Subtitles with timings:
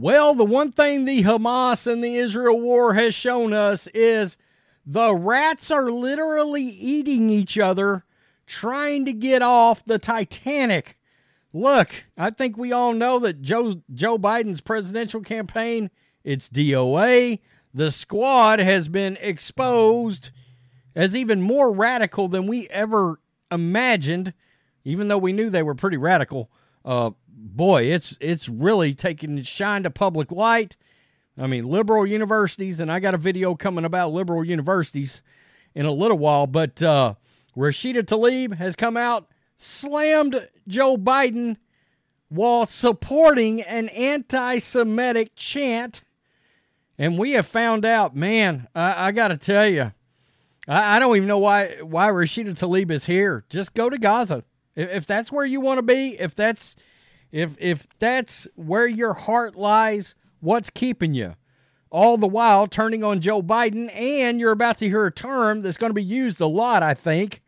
[0.00, 4.36] Well, the one thing the Hamas and the Israel war has shown us is
[4.86, 8.04] the rats are literally eating each other,
[8.46, 10.96] trying to get off the Titanic.
[11.52, 15.90] Look, I think we all know that Joe Joe Biden's presidential campaign,
[16.22, 17.40] it's DOA.
[17.74, 20.30] The squad has been exposed
[20.94, 24.32] as even more radical than we ever imagined,
[24.84, 26.50] even though we knew they were pretty radical.
[26.84, 30.76] Uh, boy, it's it's really taking shine to public light.
[31.36, 35.22] I mean, liberal universities, and I got a video coming about liberal universities
[35.74, 36.46] in a little while.
[36.46, 37.14] But uh,
[37.56, 41.56] Rashida Tlaib has come out, slammed Joe Biden
[42.28, 46.02] while supporting an anti-Semitic chant,
[46.98, 48.68] and we have found out, man.
[48.74, 49.92] I, I got to tell you,
[50.68, 53.44] I, I, don't even know why why Rashida Tlaib is here.
[53.48, 54.44] Just go to Gaza
[54.76, 56.20] if, if that's where you want to be.
[56.20, 56.76] If that's
[57.32, 61.34] if if that's where your heart lies, what's keeping you?
[61.90, 65.78] All the while turning on Joe Biden, and you're about to hear a term that's
[65.78, 67.42] going to be used a lot, I think,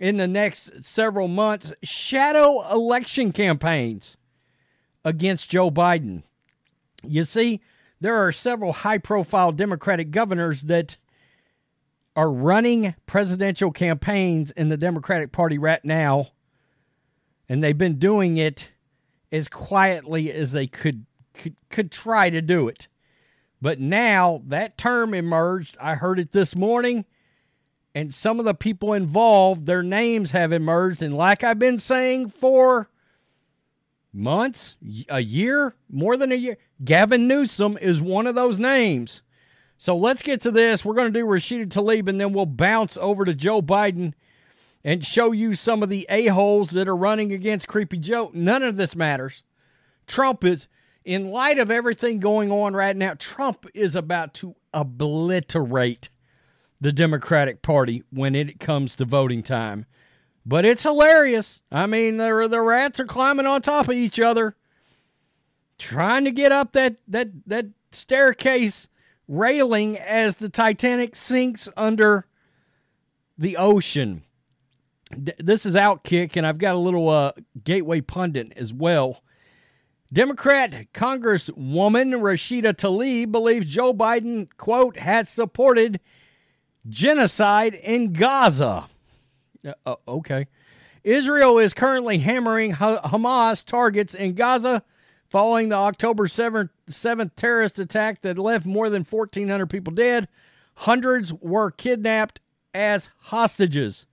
[0.00, 4.16] in the next several months shadow election campaigns
[5.04, 6.22] against Joe Biden.
[7.02, 7.60] You see,
[8.00, 10.96] there are several high profile Democratic governors that
[12.18, 16.26] are running presidential campaigns in the Democratic Party right now,
[17.48, 18.72] and they've been doing it
[19.30, 22.88] as quietly as they could could, could try to do it.
[23.62, 25.76] But now that term emerged.
[25.80, 27.04] I heard it this morning,
[27.94, 31.00] and some of the people involved, their names have emerged.
[31.00, 32.90] And like I've been saying for
[34.12, 34.76] months,
[35.08, 39.22] a year, more than a year, Gavin Newsom is one of those names.
[39.80, 40.84] So let's get to this.
[40.84, 44.12] We're going to do Rashida Tlaib, and then we'll bounce over to Joe Biden
[44.82, 48.30] and show you some of the a-holes that are running against Creepy Joe.
[48.34, 49.44] None of this matters.
[50.08, 50.66] Trump is,
[51.04, 56.08] in light of everything going on right now, Trump is about to obliterate
[56.80, 59.86] the Democratic Party when it comes to voting time.
[60.44, 61.62] But it's hilarious.
[61.70, 64.56] I mean, the, the rats are climbing on top of each other,
[65.78, 68.88] trying to get up that, that, that staircase
[69.28, 72.26] railing as the Titanic sinks under
[73.36, 74.24] the ocean
[75.16, 79.22] this is Outkick, and I've got a little uh, Gateway Pundit as well.
[80.12, 86.00] Democrat Congresswoman Rashida Tlaib believes Joe Biden, quote, has supported
[86.88, 88.88] genocide in Gaza.
[89.66, 90.46] Uh, uh, okay.
[91.04, 94.82] Israel is currently hammering Hamas targets in Gaza
[95.28, 100.28] following the October 7th, 7th terrorist attack that left more than 1,400 people dead.
[100.76, 102.40] Hundreds were kidnapped
[102.74, 104.06] as hostages.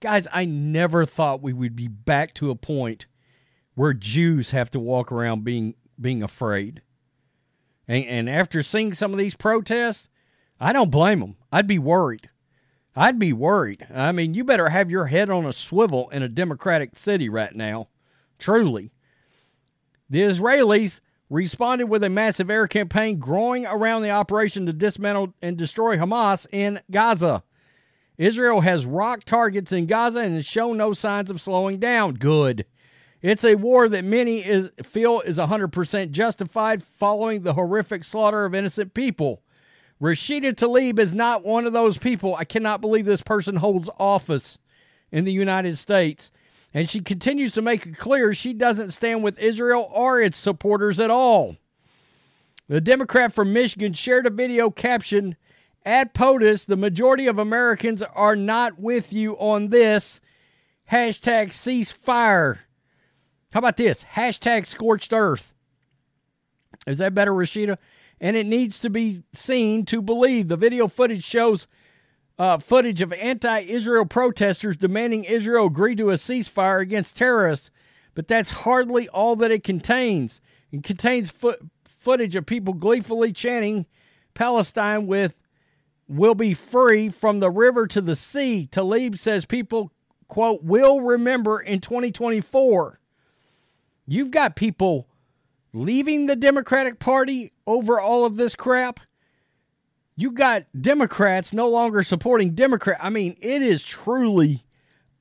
[0.00, 3.06] Guys, I never thought we would be back to a point
[3.74, 6.82] where Jews have to walk around being being afraid.
[7.86, 10.08] And, and after seeing some of these protests,
[10.60, 11.36] I don't blame them.
[11.52, 12.30] I'd be worried.
[12.96, 13.86] I'd be worried.
[13.92, 17.54] I mean, you better have your head on a swivel in a democratic city right
[17.54, 17.88] now.
[18.38, 18.92] Truly.
[20.08, 25.56] The Israelis responded with a massive air campaign growing around the operation to dismantle and
[25.56, 27.42] destroy Hamas in Gaza.
[28.16, 32.14] Israel has rocked targets in Gaza and has shown no signs of slowing down.
[32.14, 32.64] Good.
[33.22, 38.54] It's a war that many is, feel is 100% justified following the horrific slaughter of
[38.54, 39.42] innocent people.
[40.00, 42.36] Rashida Tlaib is not one of those people.
[42.36, 44.58] I cannot believe this person holds office
[45.10, 46.30] in the United States.
[46.74, 50.98] And she continues to make it clear she doesn't stand with Israel or its supporters
[50.98, 51.56] at all.
[52.68, 55.36] The Democrat from Michigan shared a video captioned
[55.86, 60.20] At POTUS, the majority of Americans are not with you on this.
[60.90, 62.58] Hashtag ceasefire.
[63.52, 64.02] How about this?
[64.02, 65.54] Hashtag scorched earth.
[66.86, 67.78] Is that better, Rashida?
[68.20, 70.48] And it needs to be seen to believe.
[70.48, 71.68] The video footage shows
[72.38, 77.70] uh, footage of anti Israel protesters demanding Israel agree to a ceasefire against terrorists,
[78.14, 80.40] but that's hardly all that it contains.
[80.72, 83.86] It contains fo- footage of people gleefully chanting
[84.34, 85.42] Palestine with
[86.08, 88.68] will be free from the river to the sea.
[88.70, 89.92] Tlaib says people,
[90.28, 93.00] quote, will remember in 2024.
[94.06, 95.08] You've got people
[95.72, 99.00] leaving the Democratic Party over all of this crap.
[100.16, 102.98] You got Democrats no longer supporting Democrat.
[103.00, 104.64] I mean, it is truly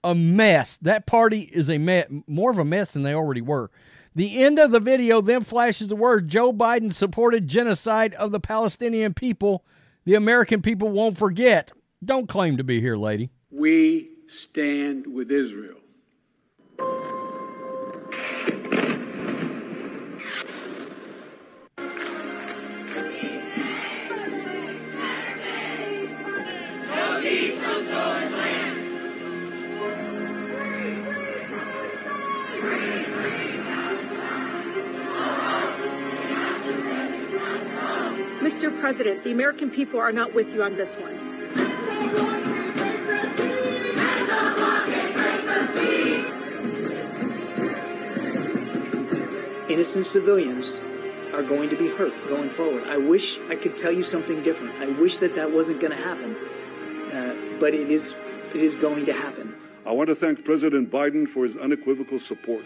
[0.04, 0.78] a mess.
[0.78, 3.72] That party is a mess, more of a mess than they already were.
[4.16, 8.40] The end of the video then flashes the word Joe Biden supported genocide of the
[8.40, 9.66] Palestinian people.
[10.06, 11.72] The American people won't forget.
[12.04, 13.32] Don't claim to be here, lady.
[13.50, 15.78] We stand with Israel.
[38.64, 38.80] Mr.
[38.80, 41.12] President, the American people are not with you on this one.
[49.70, 50.72] Innocent civilians
[51.34, 52.88] are going to be hurt going forward.
[52.88, 54.80] I wish I could tell you something different.
[54.80, 56.38] I wish that that wasn't going to happen,
[57.12, 58.16] uh, but it is.
[58.54, 59.56] It is going to happen.
[59.86, 62.64] I want to thank President Biden for his unequivocal support.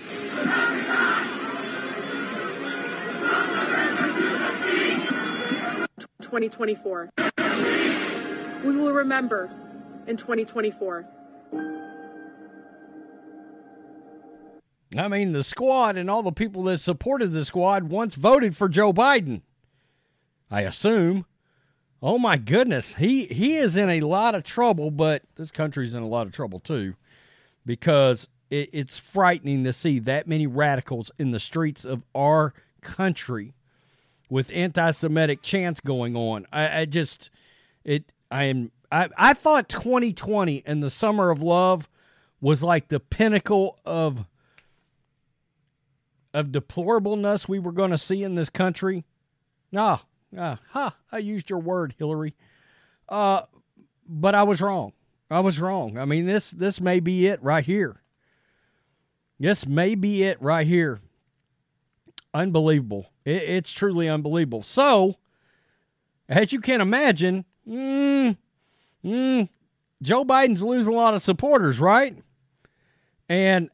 [6.28, 7.10] 2024.
[8.66, 9.50] We will remember
[10.08, 11.08] in 2024.
[14.98, 18.68] I mean, the squad and all the people that supported the squad once voted for
[18.68, 19.42] Joe Biden.
[20.52, 21.26] I assume.
[22.02, 26.04] Oh my goodness, he he is in a lot of trouble, but this country's in
[26.04, 26.96] a lot of trouble too,
[27.66, 33.54] because it, it's frightening to see that many radicals in the streets of our country
[34.30, 36.46] with anti-Semitic chants going on.
[36.52, 37.30] I, I just
[37.84, 41.90] it I am I, I thought 2020 and the summer of love
[42.40, 44.26] was like the pinnacle of
[46.34, 49.06] of deplorableness we were going to see in this country.
[49.76, 50.04] Ah,
[50.38, 50.96] ah, ha!
[51.12, 52.36] I used your word, Hillary.
[53.10, 53.42] Uh,
[54.08, 54.94] but I was wrong.
[55.30, 55.98] I was wrong.
[55.98, 58.02] I mean this this may be it right here.
[59.40, 61.00] This may be it right here.
[62.34, 63.12] Unbelievable.
[63.28, 64.64] It, it's truly unbelievable.
[64.64, 65.18] So,
[66.30, 68.38] as you can imagine, mm,
[69.04, 69.50] mm,
[70.02, 72.16] Joe Biden's losing a lot of supporters, right?
[73.28, 73.70] And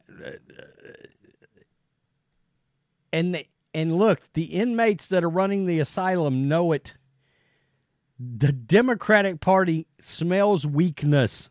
[3.12, 6.94] and the, and look, the inmates that are running the asylum know it.
[8.18, 11.50] The Democratic Party smells weakness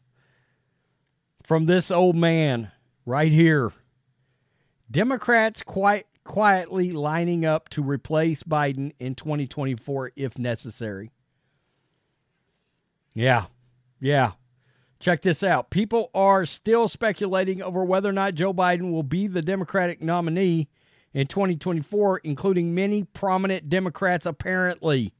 [1.41, 2.71] from this old man
[3.05, 3.71] right here.
[4.91, 11.11] Democrats quite quietly lining up to replace Biden in 2024 if necessary.
[13.13, 13.45] Yeah.
[13.99, 14.31] Yeah.
[14.99, 15.69] Check this out.
[15.69, 20.69] People are still speculating over whether or not Joe Biden will be the Democratic nominee
[21.13, 25.13] in 2024, including many prominent Democrats, apparently.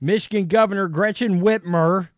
[0.00, 2.08] Michigan Governor Gretchen Whitmer,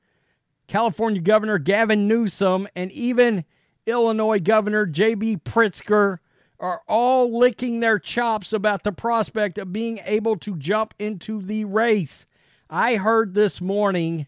[0.67, 3.45] California Governor Gavin Newsom, and even
[3.87, 5.39] Illinois Governor J.B.
[5.39, 6.19] Pritzker
[6.59, 11.65] are all licking their chops about the prospect of being able to jump into the
[11.65, 12.27] race.
[12.69, 14.27] I heard this morning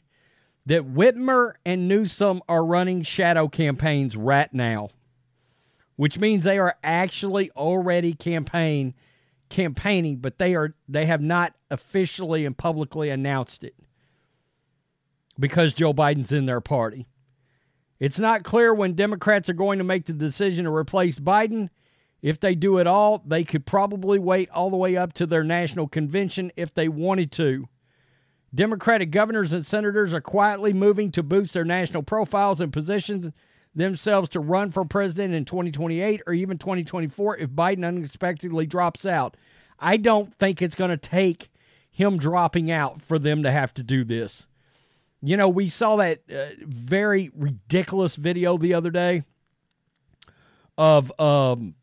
[0.67, 4.91] that Whitmer and Newsom are running shadow campaigns right now,
[5.97, 8.95] which means they are actually already campaign
[9.49, 13.75] campaigning, but they are they have not officially and publicly announced it
[15.39, 17.07] because Joe Biden's in their party.
[17.99, 21.71] It's not clear when Democrats are going to make the decision to replace Biden.
[22.21, 25.45] If they do it all, they could probably wait all the way up to their
[25.45, 27.69] national convention if they wanted to.
[28.55, 33.31] Democratic governors and senators are quietly moving to boost their national profiles and positions
[33.75, 39.37] themselves to run for president in 2028 or even 2024 if Biden unexpectedly drops out.
[39.79, 41.51] I don't think it's going to take
[41.91, 44.47] him dropping out for them to have to do this.
[45.21, 49.25] You know, we saw that uh, very ridiculous video the other day
[50.77, 51.75] of um,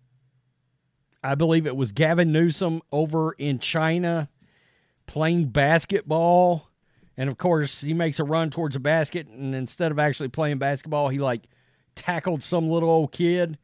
[1.25, 4.29] I believe it was Gavin Newsom over in China
[5.07, 6.69] playing basketball
[7.17, 10.57] And of course, he makes a run towards a basket, and instead of actually playing
[10.57, 11.43] basketball, he like
[11.95, 13.57] tackled some little old kid.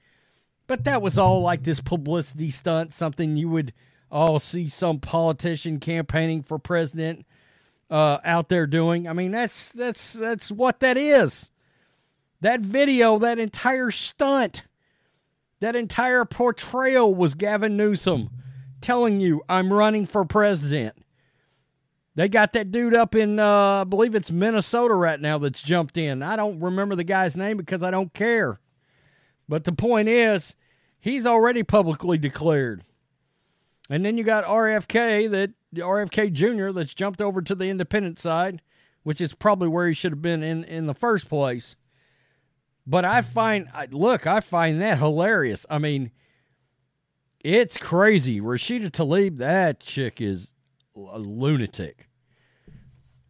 [0.68, 3.74] But that was all like this publicity stunt, something you would
[4.10, 7.25] all see some politician campaigning for president
[7.89, 9.08] uh, out there doing.
[9.08, 11.51] I mean, that's that's that's what that is.
[12.39, 14.63] That video, that entire stunt,
[15.62, 18.30] that entire portrayal was Gavin Newsom
[18.82, 20.96] telling you, "I'm running for president."
[22.15, 25.98] They got that dude up in, uh, I believe it's Minnesota right now that's jumped
[25.98, 26.22] in.
[26.22, 28.60] I don't remember the guy's name because I don't care.
[29.48, 30.56] But the point is,
[31.00, 32.84] he's already publicly declared.
[33.89, 36.72] And then you got RFK that RFK Jr.
[36.72, 38.62] that's jumped over to the independent side,
[39.03, 41.75] which is probably where he should have been in in the first place.
[42.86, 45.66] But I find look, I find that hilarious.
[45.70, 46.12] I mean,
[47.40, 48.40] it's crazy.
[48.40, 50.54] Rashida Tlaib, that chick is
[50.96, 52.10] a lunatic.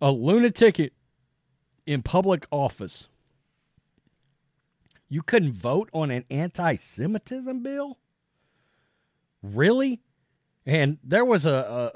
[0.02, 0.94] A lunatic
[1.86, 3.08] in public office.
[5.10, 8.00] You couldn't vote on an anti Semitism bill?
[9.44, 10.02] Really?
[10.66, 11.92] And there was a,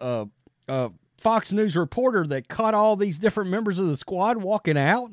[0.68, 4.38] a, a, a, Fox News reporter that caught all these different members of the squad
[4.38, 5.12] walking out,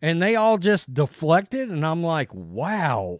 [0.00, 1.70] and they all just deflected.
[1.70, 3.18] And I'm like, wow,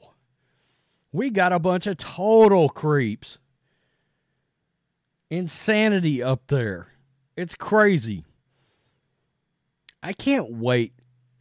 [1.12, 3.38] we got a bunch of total creeps
[5.30, 6.88] insanity up there.
[7.36, 8.24] It's crazy.
[10.02, 10.92] I can't wait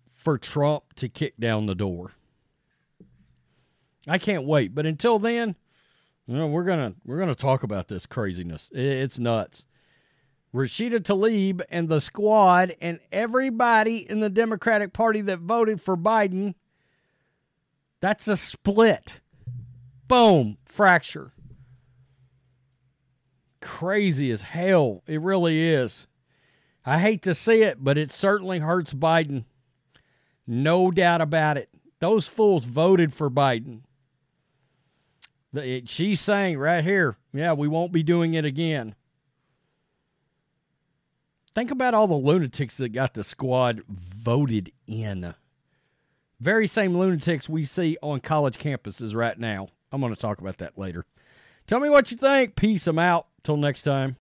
[0.09, 2.11] for Trump to kick down the door.
[4.07, 4.73] I can't wait.
[4.73, 5.55] But until then,
[6.27, 8.69] you know, we're gonna we're gonna talk about this craziness.
[8.73, 9.65] It's nuts.
[10.57, 16.55] Rashida Tlaib and the squad and everybody in the Democratic Party that voted for Biden.
[18.01, 19.19] That's a split.
[20.07, 21.33] Boom, fracture
[23.67, 25.03] crazy as hell.
[25.07, 26.07] It really is.
[26.85, 29.43] I hate to see it, but it certainly hurts Biden.
[30.47, 31.69] No doubt about it.
[31.99, 33.81] Those fools voted for Biden.
[35.85, 38.95] She's saying right here, yeah, we won't be doing it again.
[41.57, 45.33] Think about all the lunatics that got the squad voted in.
[46.39, 49.69] Very same lunatics we see on college campuses right now.
[49.91, 51.03] I'm going to talk about that later.
[51.65, 52.55] Tell me what you think.
[52.55, 52.85] Peace.
[52.85, 53.25] I'm out.
[53.41, 54.17] Till next time.